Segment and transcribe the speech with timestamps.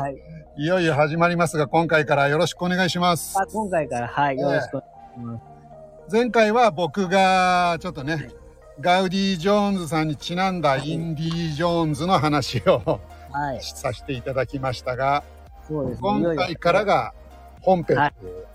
[0.00, 0.16] はい。
[0.56, 3.38] いよいよ始まりますが、今回からよろしくお願いします。
[3.38, 6.12] あ、今回から、はい、よろしくお願いします。
[6.12, 8.34] 前回は僕がちょっとね、はい
[8.80, 12.98] ガウディ・ジョーンズさんにちなんだインディ・ジョーンズの話を
[13.30, 13.60] はい。
[13.60, 15.22] させていただきましたが、
[15.68, 16.08] そうですね。
[16.08, 17.12] 今回からが
[17.60, 18.46] 本編という、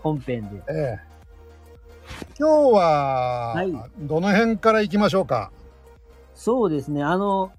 [0.00, 0.62] 本編で。
[0.68, 1.12] ええ
[2.38, 5.50] 今日ははいどの辺から行きましょうか、
[6.36, 7.02] そうですね。
[7.02, 7.50] あの、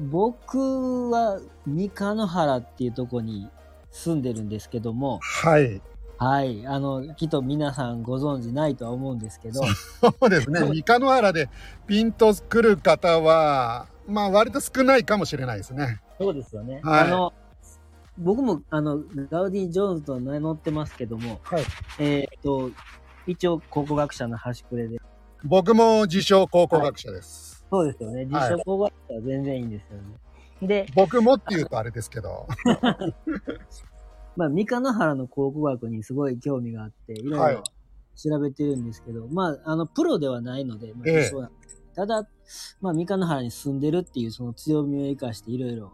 [0.00, 3.50] 僕は三日野原っていうとこに
[3.90, 5.80] 住んでるんですけども、はい。
[6.18, 6.66] はい。
[6.66, 9.62] あの、きっと皆さんご存知ないとは思うんですけど、
[10.00, 10.60] そうですね。
[10.60, 11.48] 三日野原で
[11.86, 16.00] ピンと来る方は、まあ割と少ないかもしれないですね。
[16.18, 16.80] そうですよね。
[16.82, 17.32] はいあの、
[18.18, 18.98] 僕も、あの、
[19.30, 21.64] ガウディ・ジョーンズと名乗ってますけども、はい。
[22.00, 22.70] えーっと、
[23.26, 24.98] 一応考古学者の端くれで、
[25.44, 27.57] 僕も自称考古学者です。
[27.70, 28.24] そうですよね。
[28.26, 30.66] 実証考古学者は全然いいんですよね。
[30.66, 32.46] で、僕もっていうとあれですけど。
[34.36, 37.64] まあ、三日野原の考古学にすごい興味があって、いろはいいろ
[38.14, 42.28] 調べてるんですけど、まあ、あの、プロではないので、まあええそうなんですただ、
[42.80, 45.92] まあ、三日野原に住んでるっていうその強みを生かしていろいろ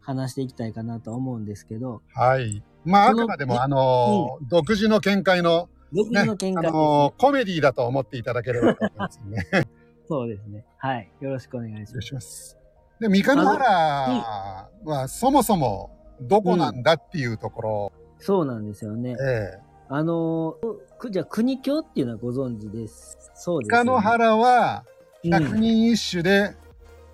[0.00, 2.62] 話していきたいかなとは思うんですけど、はい。
[2.84, 9.68] まああくまでもあのー独自の見解の、独自の見解です、のーコメディだと思っていただければと思いますね。
[10.14, 10.64] よそうですね。
[10.78, 11.10] はい。
[11.20, 12.14] よろしくお願いしろます。
[12.14, 12.58] ます。
[13.00, 19.16] で、三日野原はそもそもどこなんだっていうところ、そうなんですよね。
[19.20, 20.56] ええあの、
[20.98, 23.16] くじゃあ国境っていうのはご存知です。
[23.34, 24.84] そうです、三日野原は
[25.24, 26.54] うん百人一首で、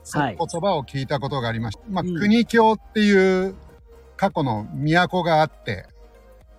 [0.03, 1.84] そのはい言葉を聞いたことがありました。
[1.89, 3.55] まあ、うん国境っていう
[4.17, 5.86] 過去の都があって、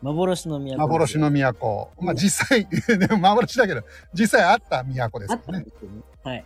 [0.01, 0.77] 幻の都。
[0.77, 1.89] 幻の都。
[1.99, 2.67] まあうん実際、
[3.19, 3.81] 幻だけど、
[4.13, 5.41] 実際あった都ですあよね。
[5.41, 6.01] ったんですよね。
[6.25, 6.45] はい。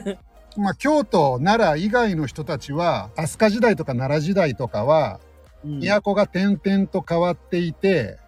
[0.56, 5.20] まあ京都、奈良以外の人たちは、飛鳥時代とか奈良時代とかは、
[5.64, 5.80] うん。
[5.80, 8.18] 都が点々と変わっていて、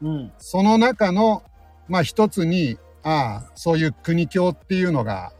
[0.00, 0.32] うん。
[0.38, 1.42] その中の、
[1.88, 5.32] まあ一つに、ああ、そういう国境っていうのが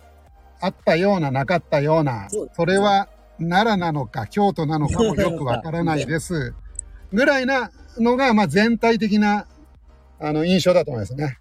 [0.60, 3.08] あったような、なかったようなそれは
[3.38, 6.54] 奈良なのか京都なのかも よくわからないです。
[7.12, 9.46] ぐらいなのが、まあ全体的な、
[10.18, 11.38] あの、印象だと思いますね。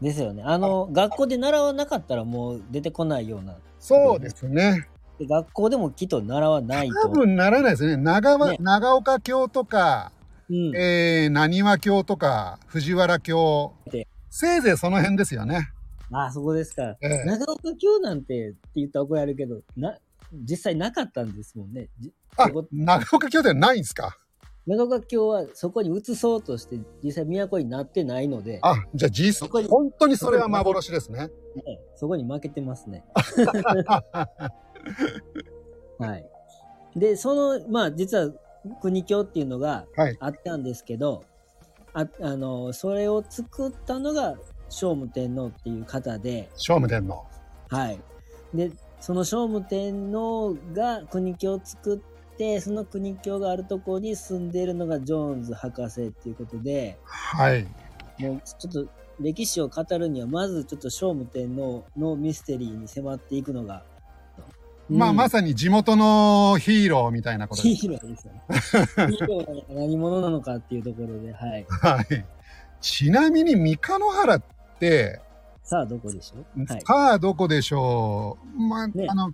[0.00, 0.42] ですよね。
[0.44, 3.54] あの、学校で習わなかったらもう出てこないような。
[3.78, 4.88] そうですね。
[5.18, 6.94] で学校でもきっと習わないと。
[7.02, 7.96] 多分ならないですね。
[7.96, 10.12] 長わね長岡京とか、
[10.50, 10.76] うん。
[10.76, 14.06] えー、何和京とか、藤原京で。
[14.30, 15.70] せいぜいその辺ですよね。
[16.12, 16.96] あ、そこですか。
[17.00, 19.96] ええ長岡京なんてって言ったら怒られるけど、な、
[20.32, 21.88] 実際なかったんですもんね。
[21.98, 24.18] じあ長岡京ではないんですか？
[24.66, 31.28] 長岡京はそこに移そうとして実際都になってないので、あ、じゃあ実そこに本当にそれは幻ですね。
[31.54, 33.04] ねそこに負けてますね。
[35.98, 36.26] はい。
[36.96, 38.32] で、その、まあ実は
[38.80, 40.16] 国境っていうのがはい。
[40.18, 41.22] あったんですけど、
[41.94, 44.36] ああの、それを作ったのが
[44.68, 47.24] 聖武天皇っていう方で、聖武天皇。
[47.68, 48.00] はい。
[48.52, 52.00] で、その聖武天皇が国境を作っ
[52.36, 57.66] て、その国境があるところに住んでいるのがジョーンズ博士っていうことで、はい。
[58.18, 63.82] もうちょっと歴史を語るには、まずちょっと聖武天皇のミステリーに迫っていくのが、
[64.88, 67.74] まあ、まささに地元のヒーローみたいなことです。
[67.74, 68.42] ヒーローですよね。
[68.48, 71.66] ヒーローなのか何者なのかっていうところで、はい。
[71.68, 72.24] はい。
[72.80, 74.42] ちなみに三日野原っ
[74.78, 75.20] て、
[75.64, 76.64] さあ、どこでしょう？
[76.64, 76.80] はい。
[76.86, 78.60] さあどこでしょう？
[78.60, 79.32] まあ、ねあの、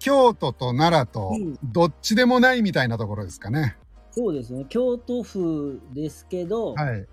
[0.00, 3.76] 京都と奈良とうんどっちでもないみたいなところですかね。
[4.10, 4.66] そうですね。
[4.68, 7.06] 京都府ですけど、はい。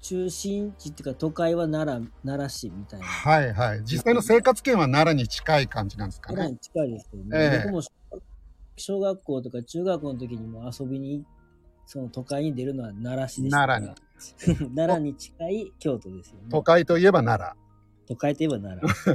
[0.00, 3.06] 中心地っていうか都会は奈良、奈良市みたいな。
[3.06, 3.82] はいはい。
[3.84, 6.36] 実際の生活圏は奈良に近い感じなんですかね。
[6.36, 7.28] 奈良に近いですけどね。
[7.32, 7.82] ええ僕も
[8.76, 11.24] 小学校とか中学校の時にも遊びに、
[11.86, 13.80] その都会に出るのは奈良市でしたから。
[13.80, 13.96] 奈
[14.74, 16.46] 奈良に近い京都ですよね。
[16.50, 17.52] 都会といえば奈
[18.08, 19.14] 都会といえば奈良。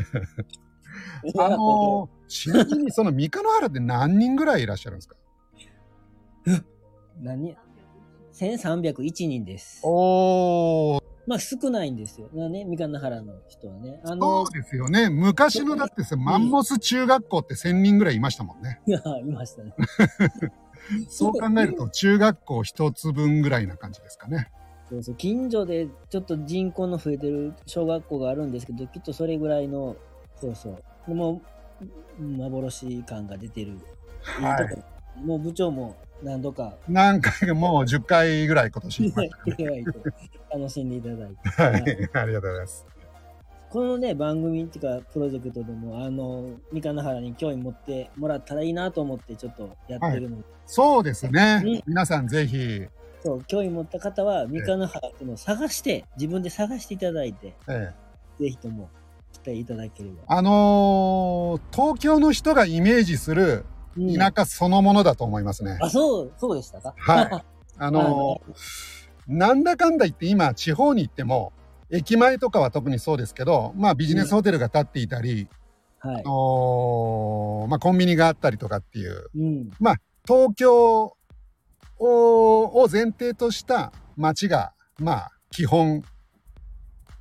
[1.34, 1.44] 良。
[1.46, 5.16] あのーちなみにその三日野原って何人ぐらいいらっしゃるんですか？
[7.22, 7.56] 何
[8.34, 9.82] ?1301 人です。
[9.84, 12.28] おー、まあ少ないんですよ。
[12.50, 14.00] ね、三日野原の人はね。
[14.04, 15.10] あそのう、ですよね。
[15.10, 18.80] 昔のだってさ、マンモス中学校って1000人ぐらいいましたもんね。
[18.88, 19.74] いや、いましたね。
[21.10, 24.52] そう考えると中学校一つ分ぐらいな感じですかね。
[24.90, 29.98] そうそう近所でちょっと人口の増えてる小学校があるんですけど、きっとそれぐらいの、
[30.40, 30.84] そうそう。
[31.08, 31.42] でも、
[32.20, 33.80] 幻感が出てる。
[34.22, 35.26] はい。
[35.26, 36.76] もう部長も何度か。
[36.88, 39.14] 何回かもう10回ぐらい今年。
[40.52, 41.50] 楽しんでいただいて。
[41.62, 42.86] はい、ありがとうございます。
[43.70, 51.62] このね、番組っていうか、プロジェクトでも、あの、三河原に興味持ってもらったらいいなと思って、ちょっとやってるので、そうですね。
[51.64, 51.82] うん。
[51.86, 52.86] 皆さんぜひ、
[53.22, 57.94] そう、興味持った方は、三河原っていうのを探して、自分で探していただいて、え
[58.40, 58.44] え。
[58.44, 58.90] ぜひとも
[59.42, 60.16] 来ていただければ。
[60.28, 63.66] あのー東京の人がイメージする
[63.98, 65.78] うん田舎そのものだと思いますね。
[65.82, 66.94] あ、そう、そうでしたか？
[66.98, 67.44] はい。
[67.80, 68.54] あのー
[69.28, 71.52] なんだかんだ言って今地方に行っても
[71.90, 75.48] 駅前とかは特にそうですけど、まあビジネスホテルが建っていたり、
[76.00, 76.24] はい。
[76.26, 79.70] おーまあコンビニがあったりとかっていう、うん。
[80.26, 81.14] 東京を
[82.00, 86.04] を前提とした街が、まあ基本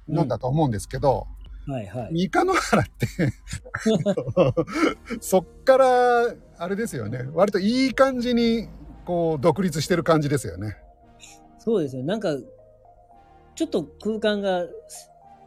[0.08, 1.26] なんだと思うんですけど、
[1.66, 2.12] はいはい。
[2.12, 3.06] 三日野原って
[5.20, 8.68] そっからあれですよね割といい感じに
[9.04, 10.76] こう独立してる感じですよね
[11.66, 12.04] そうですよ。
[12.04, 12.28] なんか、
[13.56, 14.66] ちょっと空間が、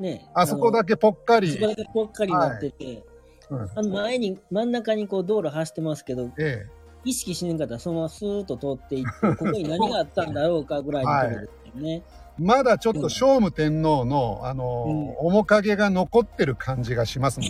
[0.02, 0.30] ね。
[0.34, 3.04] あそこだけぽっかりそこだけぽっかりになってて、
[3.50, 6.68] うんあの前に、真ん中にこう道路走ってますけど、え
[7.06, 12.04] 意識しなかったらそのままスーッと通っていって、ここに何があったんだろうかぐらいのところですよね。
[12.06, 17.50] えまだちょっと聖武天皇の、あのー面影が残ってる感じがしますもん、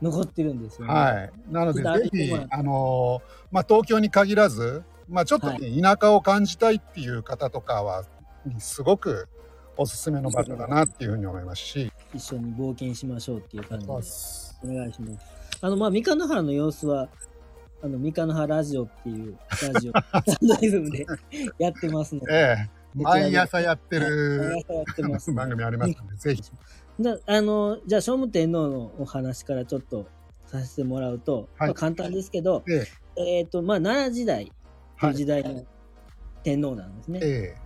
[0.02, 0.92] 残ってるんですよね。
[0.92, 1.32] はい。
[1.50, 8.04] なのでぜひあのーまあ東京に限らずまあちょっとね、田舎を感じたいっていう方とかは
[8.58, 9.28] すごく
[9.76, 14.02] おすすめの場所だなっていうふうに思いますし、一緒に冒険しましょうっていう感じで。
[14.02, 15.26] そうお願いします。
[15.60, 17.08] あの、まあ、三河原の様子は、
[17.82, 19.36] あの、三河原ラジオっていう
[19.72, 21.06] ラジオ、サンドリズムで
[21.58, 24.50] やってますので、ええ毎朝やってる。
[24.54, 26.42] 毎朝やってます番組ありますので、ぜひ。
[27.00, 30.06] だあの、じゃあ、聖武天皇のお話からちょっと
[30.46, 31.68] させてもらうと、はい。
[31.68, 33.42] まあ、簡単ですけど、ええ。
[33.42, 34.52] っ、と、まあ、奈良時代
[35.00, 35.10] とい。
[35.10, 35.64] う時代の
[36.42, 37.20] 天皇なんですね。
[37.22, 37.56] え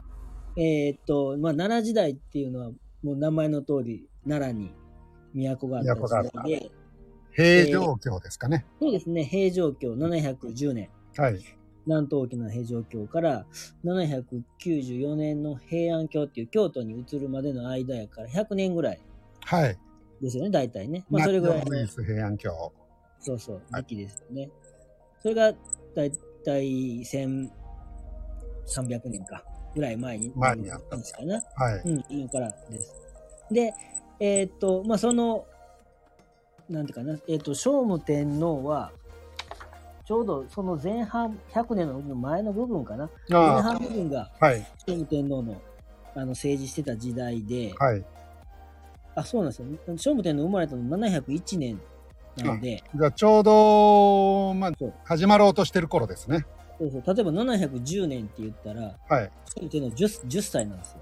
[0.57, 0.89] え。
[0.89, 2.71] えっ、と、まあ、奈良時代っていうのは、
[3.03, 4.75] もう名前の通り、奈良に
[5.35, 6.71] 都があった時代で、え
[7.33, 8.67] 平城京ですかね。
[8.81, 11.41] そうですね、平城京710年、はい。
[11.87, 13.47] 南東沖の平城京から
[13.85, 19.01] 794年の平安京っていう京都に移るまでの間やから100年ぐらい
[19.45, 19.79] はい。
[20.21, 21.05] ですよね、大体ね。
[21.11, 22.73] まあ、それぐらい平安京。
[23.21, 24.51] そうそう、はい時期ですよね。
[25.21, 25.53] それが
[25.95, 26.13] だい
[26.45, 27.51] たい1300
[29.07, 29.45] 年か、
[29.75, 30.33] ぐらい前に。
[30.35, 31.43] 前にあったんですかね。
[31.57, 31.83] はい。
[31.85, 32.95] うん、今からです。
[33.51, 33.75] で、
[34.21, 35.47] えーっと、まあ、その、
[36.69, 38.93] なんていうかな、えーっと、聖武天皇は、
[40.11, 43.09] ちょうどその前半、100年の前の部分かな。
[43.29, 44.67] 前あ半部分があ、はい。
[44.85, 45.63] 聖武天皇の
[46.17, 48.05] あの政治してた時代で、はい。
[49.15, 49.69] あ、そうなんですよ。
[49.97, 51.81] 聖武天皇生まれたの701年
[52.37, 54.73] なので、じゃあ、ちょうど、まあ
[55.05, 56.45] 始まろうとしてる頃ですね。
[56.81, 59.31] そうそう例えば710年って言ったら、はい。
[59.55, 60.97] 聖武天皇 10, 10歳なんです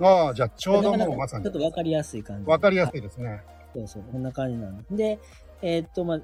[0.00, 0.04] よ。
[0.04, 1.52] ああ、じゃあ、ちょうどもうまさにちょっ。
[1.52, 2.50] とわかりやすい感じ。
[2.50, 3.40] わかりやすいですね。
[3.72, 4.82] そうそう、こんな感じなの。
[4.90, 5.20] で、
[5.62, 6.20] えーっと、まあ、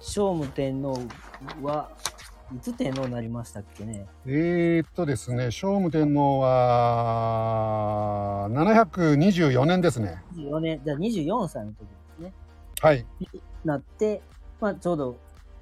[0.00, 0.98] 聖武天皇
[1.62, 1.90] は、
[2.54, 4.06] いつ天皇になりましたっけね？
[4.26, 10.22] えー、っとですね、聖武天皇は、724年ですね。
[10.36, 11.86] 24年、じゃあ24歳の時で
[12.16, 12.32] すね。
[12.80, 13.04] はい。
[13.64, 14.22] なって、
[14.60, 15.16] まあ、ちょうど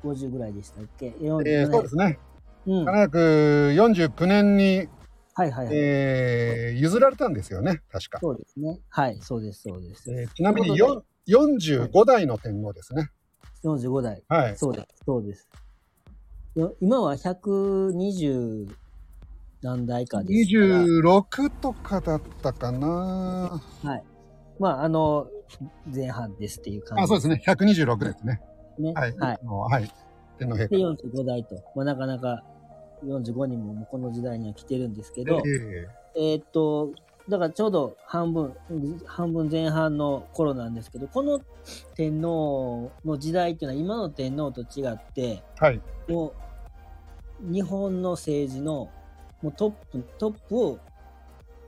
[0.04, 1.06] 50ぐらいでしたっけ？
[1.06, 2.18] えー、そうですね。
[2.66, 2.84] うん。
[2.84, 4.88] はい749年に、
[5.34, 5.68] はいはい。
[5.72, 8.18] えー、譲られたんですよね、確か。
[8.20, 8.78] そうですね。
[8.90, 10.10] はい、そうです、そうです。
[10.12, 11.48] えーちなみにというこよ
[11.88, 13.10] 45代の天皇ですね。
[13.66, 14.22] 45代。
[14.28, 14.56] はい。
[14.56, 15.48] そうです、そうです。
[16.54, 18.68] よ今は120
[19.62, 20.82] 何代かですから。
[20.84, 23.60] 26とかだったかな。
[23.82, 24.04] はい。
[24.58, 25.26] まあ、あの、
[25.94, 27.04] 前半ですっていう感じ。
[27.04, 27.42] あ、そうですね。
[27.44, 28.40] 126ですね。
[28.78, 28.92] ね。
[28.94, 29.16] はい。
[29.16, 29.38] はい。
[29.42, 29.90] はい。
[30.38, 30.76] 天皇陛で、下。
[30.76, 31.56] 45代と。
[31.74, 32.42] まあ、なかなか
[33.04, 35.42] 45人もこの時代には来てるんですけど、
[36.16, 36.92] ええーっと、
[37.28, 38.54] だからちょうど半分、
[39.04, 41.40] 半分前半の頃なんですけど、この
[41.94, 45.80] 天皇の時代っていうのは今の天皇と違って、ーはい。
[46.08, 46.34] も
[47.40, 48.90] う日本の政治の
[49.42, 50.78] もうトップ、トップを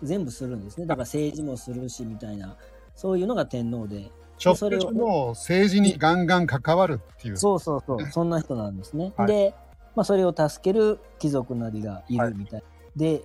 [0.02, 0.86] 全部するんですね。
[0.86, 2.56] だから政治もするしみたいな、
[2.94, 4.10] そういうのが天皇で。
[4.38, 7.36] ちょっそれをともう政治にガンガン関わるっていう。
[7.36, 9.12] そうそうそう、そんな人なんですね。
[9.16, 9.54] はいで、
[9.96, 12.62] まあ、それを助ける貴族なりがいはいるみたい。
[12.94, 13.24] で、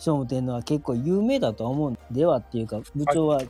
[0.00, 3.42] 聖武天皇は結構有名だとは思うんではっていうか、部長は、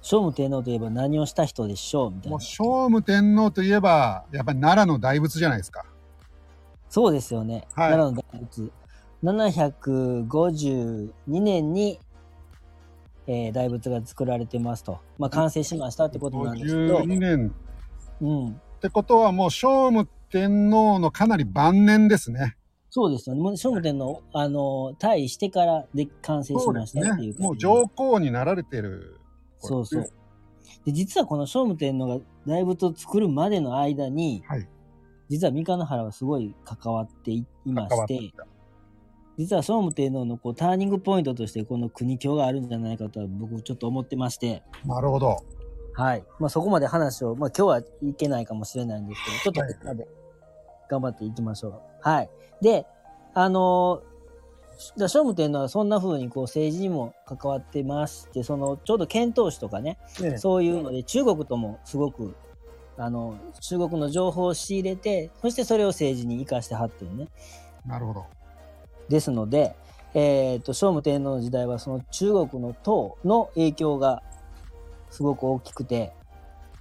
[0.00, 2.38] 聖武天皇といえば何をした人でしょうみたいな。
[2.38, 5.84] 聖武天皇といえば、やっぱり奈良の大仏じゃないですか。
[6.88, 7.66] そうですよね。
[7.74, 8.70] はい奈良の大仏。
[9.24, 11.98] 752年に、
[13.26, 15.00] えー大仏が作られてますと。
[15.18, 17.52] まあ、完成しましたってことなんですけど、52年
[18.20, 18.48] うん。
[18.50, 22.56] ってことはもう聖武天皇のかなり晩年ですね。
[22.96, 23.42] そうですよね。
[23.42, 27.46] もう聖武天皇、あの、退位してからで完成しましたっていうすね。
[27.46, 29.20] もう上皇になられてる。
[29.58, 30.08] そうそう。
[30.86, 34.66] で、実はこの聖武天皇が大仏を作るまでの間に、はい。
[35.28, 38.32] 実は三日野原はすごい関わっていまして、って。
[39.36, 45.36] 実は聖武天皇のこうターニングポイントとしてこの国境があるんじゃないかとは僕ちょっと思ってまして、なるほど。
[45.92, 46.24] はい。
[46.38, 50.08] まあそこまで話を、まあ今日はいけないかもしれないんですけど、ちょっはいとみんなで
[50.88, 51.72] 頑張っていきましょう。
[52.00, 52.30] はい。
[52.60, 52.86] で、
[53.34, 54.16] あのー
[54.96, 62.36] じゃあ聖武天皇はそんな風にこう政治にも関わってまして、そのちょうど遣唐使とかね、ねそういうので中国ともすごく、
[62.98, 67.28] あの、中国の情報を仕入れて、そしてそれを政治に生かしてはってるね。
[67.86, 68.26] なるほど。
[69.08, 69.74] ですので、
[70.14, 74.22] えっ、と、聖武天皇の時代はその中国の唐の影響が
[75.10, 76.12] すごく大きくて、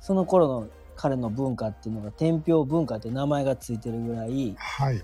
[0.02, 5.04] その頃の彼の文化っていうのが天平文化って名前がついてるぐらいはい。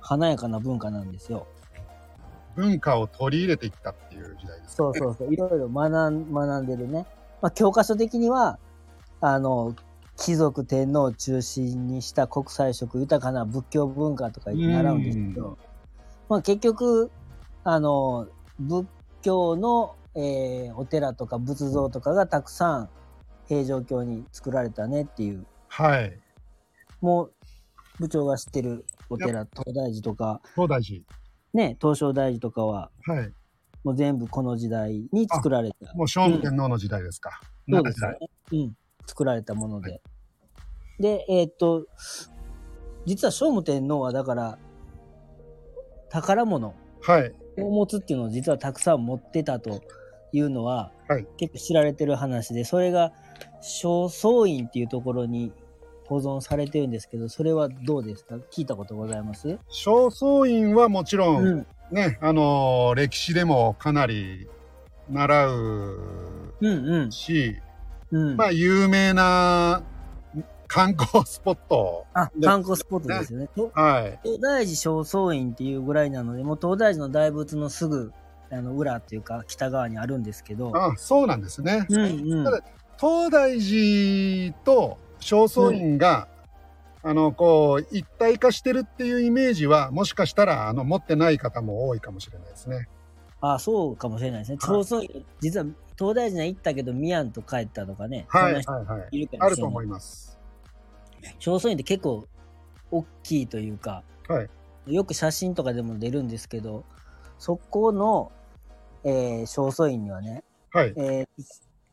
[0.00, 1.46] 華やかな文化なんですよ。
[2.56, 5.32] 文化を取り入れていったっていう時代ですかそうそうそう。
[5.32, 7.06] いろいろ学ん学んでるね。
[7.40, 8.58] まあ、教科書的には、
[9.20, 9.76] あの、
[10.16, 15.58] 貴族天皇を中心にした国際色豊かな仏教文化とか習うんですけうんど、
[16.28, 17.10] まあ結局、
[17.62, 18.26] あの、
[18.58, 18.86] 仏
[19.22, 22.88] 教の、えーお寺とか仏像とかがたくさん
[23.48, 26.18] 平城京に作られたねっていう、はい。
[27.00, 27.32] もう
[27.98, 31.02] 部長が知ってるお寺、東大寺とか、東大寺。
[31.54, 33.32] ね、東照大寺とかは、はい。
[33.82, 35.94] もう全部この時代に作られた。
[35.94, 37.40] もう聖武天皇の時代ですか。
[37.70, 38.28] そうです奈ね。
[38.52, 38.76] うん。
[39.06, 40.02] 作られたもので。
[41.00, 41.86] で、えーっと、
[43.06, 44.58] 実は聖武天皇はだから、
[46.10, 46.74] 宝物。
[47.56, 49.76] を持つっていうのを実はたくさん持ってたとい
[50.40, 53.12] うのは、はい結構知られてる話で、それが
[53.60, 55.52] 正倉院っていうところに
[56.06, 58.36] 保存されてるんですけど、それはどうですか？
[58.50, 59.58] 聞いたことございます？
[59.68, 61.66] 正倉院はもちろん、うん。
[61.90, 64.46] ね、あのー歴史でもかなり
[65.10, 65.54] 習う
[66.60, 67.12] うんうん。
[67.12, 67.56] し、
[68.10, 68.36] うん。
[68.36, 69.82] まあ有名な
[70.66, 72.04] 観光スポット。
[72.12, 73.48] あ、で観光スポットですよね。
[73.56, 74.20] とはい。
[74.22, 78.12] 東大寺正倉院っていうぐらいなので、もう東大寺の大仏のすぐ
[78.50, 81.86] あの裏っていうか北側にあるんですけど、あそうなんですね。
[81.88, 82.62] うんうんただ
[82.98, 86.28] 東大寺と正倉院が、
[87.02, 92.88] あの、こう、一体化してるっていうイメージは、もしかしたら、あの、持ってない方も多いかもしれないですね。
[93.40, 94.58] あそうかもしれないですね。
[94.60, 99.08] はい正倉院、実は東大寺には行ったけど、宮と帰ったとかね、はい、はい、はい。
[99.10, 99.44] 人いる。
[99.44, 100.38] あると思います。
[101.38, 102.26] 正倉院って結構
[102.90, 104.50] 大きいというか、はい。
[104.92, 106.84] よく写真とかでも出るんですけど、
[107.38, 108.32] そこの、
[109.04, 110.92] えー、正倉院にはね、はい。
[110.96, 111.26] えー、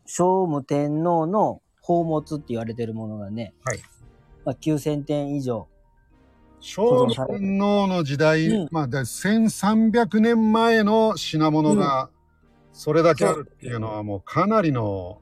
[0.06, 3.80] 聖武天皇の宝物って言われてるものがね、はい
[4.44, 5.68] まあ、9000点以上。
[6.62, 12.10] 聖武天皇の時代、うんまあ、で1300年前の品物が、
[12.72, 15.22] それだけあるっていうのはもうかなりの、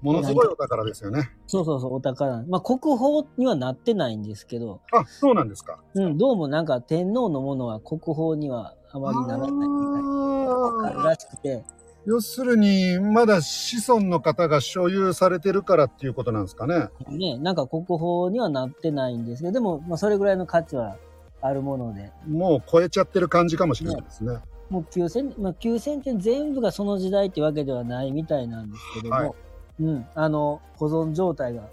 [0.00, 1.30] ものすごいお宝ですよね。
[1.46, 5.80] そうそうそう、お宝まあ、国宝にはなってないんですけど、あ、そうなんですか。
[5.94, 11.64] うん、どうもなんか天皇のものは国宝にはあまりならないみたいならしくて、
[12.06, 16.88] 要するに、まだ子孫の方が所有されてるからっていうことなんですかね。
[17.08, 20.96] ね、なんか国宝にはなってないんですけど、でも、まあ、それぐらいの価値は
[21.42, 24.38] あるもので、もう超えちゃってる感じかもしれないですね。
[24.70, 29.32] もう9000、まあ、9000点全部がその時代ってわけではないみたいなんですけども、はい
[29.80, 31.68] うん、あの、保存状態が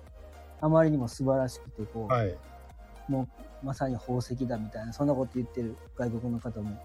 [0.61, 2.35] あまりにも素晴らしくて、こう、はい。
[3.07, 3.27] も
[3.63, 6.77] うまさに宝石だみたいな、そんなこと言ってる外国の方も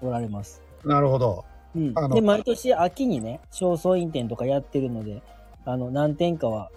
[0.00, 0.62] おられます。
[0.84, 1.44] なるほど。
[1.74, 5.22] うんで、毎年秋にね、正倉院展とかやってるので、
[5.64, 6.70] あの、何点かは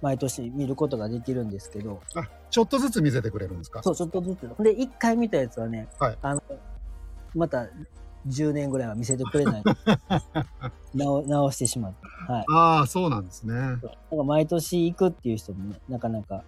[0.00, 3.82] 毎年見ることができるんですけど、あ、ちょっとずつ見せてくれるんですか？
[3.82, 4.62] そう、ちょっとずつ。
[4.62, 6.42] で、一回見たやつはね、はいあの、
[7.34, 7.66] また
[8.26, 9.62] 10年ぐらいは見せてくれない。
[10.94, 11.98] 直直してしまって。
[12.32, 12.44] はい。
[12.50, 13.54] ああ、そうなんですね。
[13.54, 16.44] だから毎年行くっていう人もね、なかなか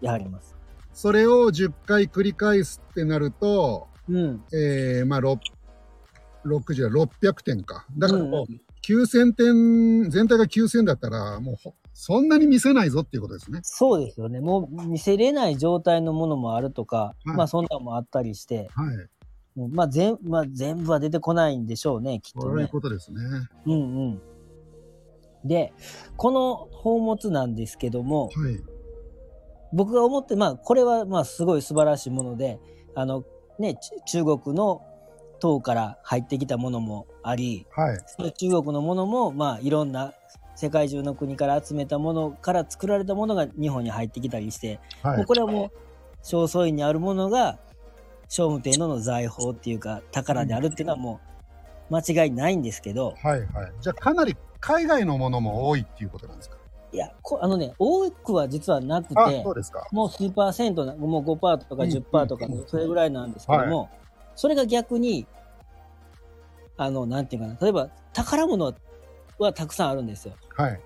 [0.00, 0.54] やはりいます。
[0.92, 4.44] それを10回繰り返すってなると、うん。
[4.52, 5.38] えー、まあ、6、
[6.46, 7.86] 6じゃ600点か。
[7.96, 13.60] だからもうんう、9000点、全体が9000だったら、もうほ、そんなに見せないぞっていうことですね。
[13.62, 14.40] そうですよね。
[14.40, 19.08] もう見せれない状態のものもあるとか、はいまあそんなのもあったりして、はい。
[19.56, 22.68] まあ全、まあ全部は出てこないんでしょうね、きっそういうとね。
[22.68, 23.20] ことですね。
[23.66, 23.76] うんう
[24.10, 24.22] ん。
[25.44, 25.72] で、
[26.16, 28.60] この宝物なんですけども、はい。
[29.72, 32.58] 僕が思って、まあこれはまあすごい素晴らしいもので、
[32.94, 33.24] あの
[33.58, 34.82] ね、ち中国の
[35.40, 38.32] 唐から入ってきたものもあり、はい。
[38.32, 40.14] 中国のものもまあいろんな
[40.56, 45.24] 世界中の国から集めたものから作られたものが日本に入ってきたりして、もうはい。
[45.26, 45.70] これはもう
[46.22, 47.58] 正倉院にあるものが
[48.34, 51.20] 聖武天皇の財宝っていうか宝であるっていうのはも
[51.88, 53.40] う間違いないんですけど、はい。
[53.40, 53.72] はい。
[53.80, 56.56] じゃあ、かなり海外のものも多いっていうことなんですか？
[56.90, 59.86] いや、こあのね、多くは実はなくあ、てそ、うですか。
[59.92, 63.88] もう数パーセントな、もう5%とかうん10%とかうん、それぐらいなんですけども、
[64.34, 65.28] それが逆に、
[66.76, 68.74] あの、なんていうかな、例えば宝物
[69.38, 70.34] はたくさんあるんですよ。
[70.56, 70.80] はい。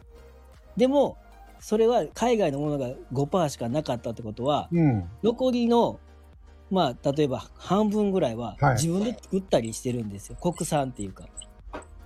[0.76, 1.16] でも、
[1.60, 5.08] それは海外のものが5%しかなかったってことは、うん。
[5.22, 5.98] 残りの、
[6.70, 10.36] まあ、例えば半分ぐらいははい自分で作ったりしてるんですよ。
[10.36, 11.24] 国産っていうか。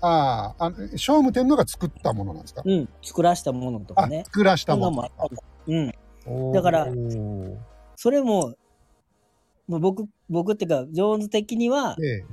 [0.00, 2.62] ああ、あの聖武天皇が作ったものなんですか？
[2.64, 2.88] うん。
[3.02, 4.24] 作らしたものとかあね、。
[4.26, 5.10] 作らしたもののも
[5.66, 5.80] う
[6.48, 6.52] ん。
[6.52, 6.88] だから
[7.96, 8.54] それも、
[9.68, 12.24] もう僕、僕っていうか、上手的には、え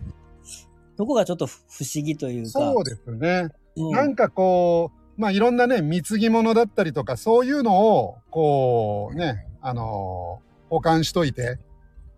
[0.98, 2.50] そこがちょっと不思議といえ、うか。
[2.50, 3.50] そうですね。
[3.75, 11.57] うんなんかこう、まあいろんなね、貢ぎ物だったりとか、そういうのを、こうね、あのー保管しといて、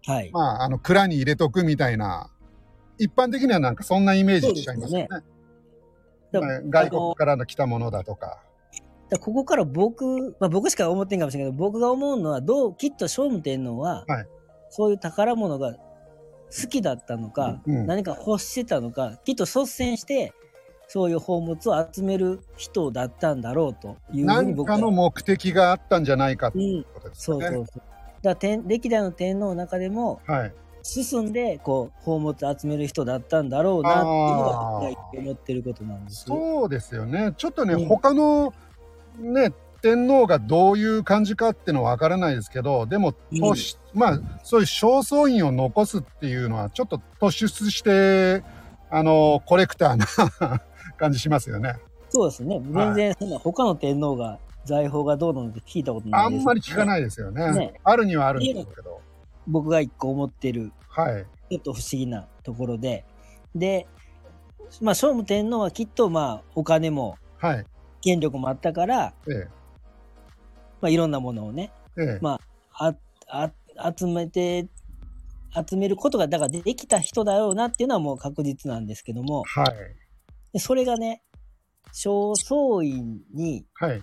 [0.05, 0.29] はい。
[0.31, 2.29] まあ、あの、蔵に入れとくみたいな、
[2.98, 5.08] 一般的にはなんかそんなイメージしちゃいますよね。
[6.31, 8.41] だまあ外国からの来たものだとか。
[9.10, 14.27] だここから僕、まあ僕しか思ってんかもしれないけど、僕が思うのは、どう、きっと聖武天皇は、はい
[14.72, 20.34] そういう宝物が好きだったのか、うん何か欲してたのか、きっと率先して、
[20.88, 24.77] そういう宝物を集める人だったんだろうというふなうに僕は。
[24.77, 27.48] んかの目的があったんじゃないかとう、いうんことですよね。
[27.48, 27.84] そうそうそう。
[28.22, 30.54] だ天歴代の天皇の中でも、はい。
[30.84, 36.25] 進んで、こう、宝物集める人だったんだろうなっていうのが、僕が思ってることなんです。
[36.25, 37.34] そうですよね。
[37.38, 38.54] ちょっとね、うん他の
[39.20, 43.40] ね、天皇がどういう感じかっていうのはわからないですけど、でも、うん
[43.94, 48.44] まあ、そういう正倉院を残すっていうのは、ちょっと突出して、
[48.90, 50.62] あの、コレクターな
[50.98, 51.75] 感じしますよね。
[52.10, 52.62] そうですね。
[52.63, 57.51] 全然、そんな他の天皇が財宝がどうなのって聞いたことないです、あんまり聞かないですよね。
[57.53, 59.01] ねあるにはあるんですけど。
[59.48, 61.25] 僕が一個思ってる、はい。
[61.50, 63.06] ちょっと不思議なところで。
[63.56, 63.88] で、
[64.82, 67.65] まあ、聖武天皇はきっと、まあ、お金も、はい。
[68.01, 69.48] 権力もあったから、え
[70.80, 72.03] まあ、いろんなものをね、え。
[72.03, 72.20] ええ。
[72.22, 72.39] ま
[72.74, 72.94] あ、
[73.27, 73.51] あ、
[73.98, 74.68] 集めて、
[75.68, 79.75] 集めることが、だからできた人だろうなっていうのはもう確実なんですけども、はい。
[80.53, 81.24] でそれがね、
[81.92, 84.01] 正倉院に、はい。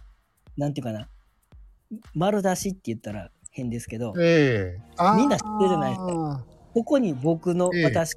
[0.58, 1.08] なんていうかな、
[2.14, 6.00] 丸出しって言ったら変ですけど、えーみんな知ってるじゃないです
[6.74, 8.14] ここに僕のええ私、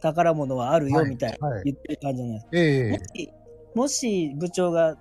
[0.00, 2.48] 宝物はあるよみたいなはいはい言ってる感じじゃないですか。
[2.52, 2.90] ええ。
[2.90, 3.32] もし、
[3.74, 4.96] もし部長が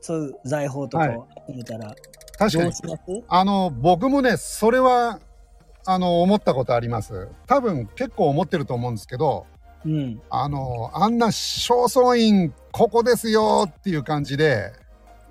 [0.00, 1.94] そういう財宝とかを集めたら、
[2.38, 2.82] 確かにどうし。
[2.84, 3.02] ます？
[3.28, 5.20] あの、僕もね、それは、
[5.86, 7.28] あの、思ったことあります。
[7.46, 9.46] 多分結構思ってると思うんですけど、
[9.84, 10.22] うん。
[10.30, 14.72] あの、あんな正倉院、ここですよっていう感じで、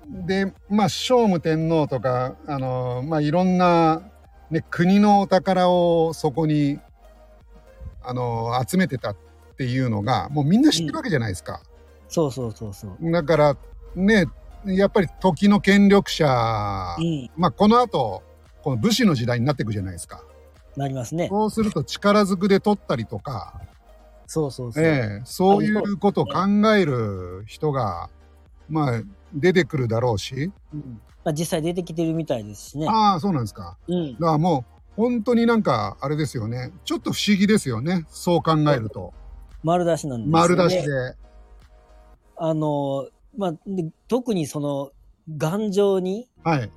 [0.08, 4.02] で、まあ、聖武天皇とか、あの、まあ、いろんな、
[4.50, 6.80] ね、国のお宝をそこに、
[8.02, 9.16] あの、集めてたっ
[9.56, 11.62] ていうのが、もうみんな知ってるわけじゃないですか。
[12.08, 13.12] そうそうそうそう。
[13.12, 13.56] だから、
[13.94, 14.26] ね、
[14.66, 16.26] やっぱり時の権力者、
[16.98, 17.30] うん。
[17.36, 18.22] まあ、この後、
[18.62, 20.24] この武士の時代になっていくじゃないですか。
[20.76, 21.28] なりますね。
[21.28, 23.60] そうすると力ずくで取ったりとか、
[24.26, 24.84] そうそうそう。
[24.84, 28.10] ええそういうことを考える人が、
[28.68, 29.02] まあ、
[29.34, 32.86] 出てくるだろうし、うんまあ、実際出てきてるみたいですしね。
[32.88, 33.76] ああ、そうなんですか。
[33.88, 34.12] うん。
[34.14, 36.72] だからもう、本当になんか、あれですよね。
[36.84, 38.06] ちょっと不思議ですよね。
[38.08, 39.12] そう考えると。
[39.62, 40.56] 丸出しなんですよ、ね。
[40.56, 41.16] 丸出しで。
[42.36, 44.92] あの、まあ、で特にその、
[45.36, 46.70] 頑丈にはい。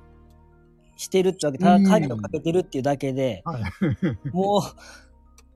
[0.96, 3.62] してるってわけ、たうんだ鍵をかけてるっていうだけで、はい。
[4.30, 4.62] も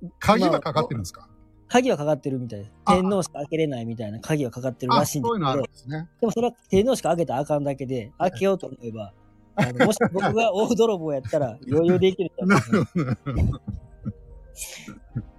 [0.02, 1.28] う、鍵はかかってるんですか、
[1.68, 2.72] 鍵はかかってるみたいです。
[2.84, 6.08] あ天皇しか開けれないみたいな鍵はかかってるあ、らしいんでそういうのあるんすけど、ですね。
[6.20, 9.12] でもそれは天皇しか開けたらあかんだけで、開けようと思えば、
[9.56, 12.62] あのもし僕が大泥棒やったら余裕できると思なう。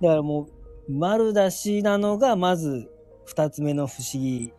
[0.02, 0.48] だからも
[0.88, 2.90] う、丸出しなのが、まず、
[3.26, 4.52] 二つ目の不思議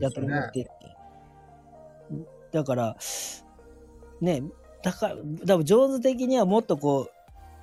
[0.00, 0.10] だ。
[0.10, 0.70] と思ってて。
[2.52, 2.96] だから、
[4.20, 4.42] ね、
[4.82, 7.13] だから、多分上手的にはもっとこう、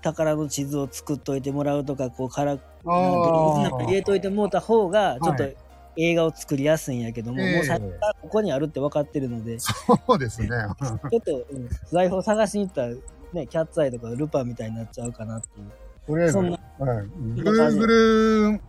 [0.02, 5.56] 宝の地図を作っといてもらうとか、こう、から、なんか入れといてもらった方が、ちょっとはい
[5.98, 10.48] 映画を作りやすいんやけども、ええもう最初からここにあるって分かってるので、ちそうですね。
[11.12, 12.90] ょっと、うん、財宝探しに行ったら、
[13.34, 15.72] ね、キャッツアイとかルパンみたいになっちゃうかなっていう。
[16.08, 16.58] とりあえず、はい、な
[17.44, 18.60] Google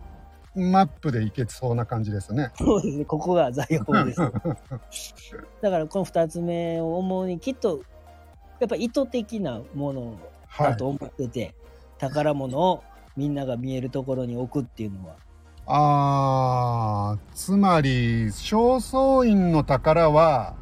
[0.55, 2.51] マップで行けそうな感じですね。
[2.57, 4.19] そうですね、ここが財宝です。
[5.61, 7.81] だからこの二つ目を思うに、きっと、
[8.59, 10.17] やっぱ意図的なものはい。
[10.57, 11.55] だと思ってて、
[11.97, 12.83] 宝物を
[13.15, 15.15] みんなが見えるところに置くっていうのは。
[15.65, 20.55] ああ、つまり、正倉院の宝は、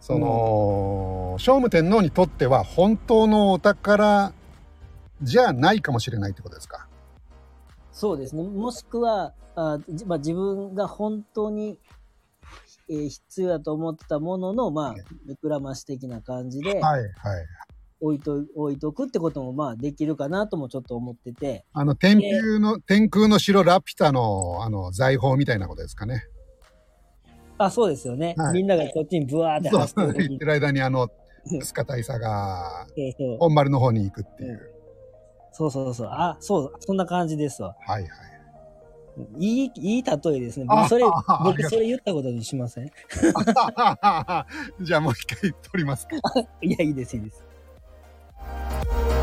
[0.00, 4.32] その、聖武天皇にとっては本当のお宝
[5.20, 6.86] じゃないかもしれないってことですか？
[7.92, 8.44] そうですね。
[8.44, 11.78] もしくは、あじまあ、自分が本当に
[12.88, 17.10] えー必要だと思ってたものの、まあね、目くらまし的な感じで、はいはい。
[18.00, 26.26] 置いと、置いとくってことも、まあ、できるかなともちょっと思ってて、あの、天空の、天空の城ラピュタの、あの、財宝みたいなことですかね。
[27.58, 28.34] あ、そうですよね。
[28.36, 31.08] はいみんながこっちにブワーって走ってる時に言ってる間に、あの、
[31.62, 32.86] スカ大佐が、
[33.38, 34.70] 本丸の方に行くっていう。
[35.52, 36.08] そうそうそう。
[36.10, 37.74] あ、そう、そんな感じですわ。
[37.86, 38.10] はいはい。
[39.38, 40.66] いい、いい例えですね。
[40.68, 41.04] あ僕、それ、
[41.44, 42.90] 僕それ言ったことにしません？
[44.82, 46.16] じゃあもう一回撮りますか。
[46.60, 47.45] いや、いいです、いいです。
[48.88, 49.15] Bye.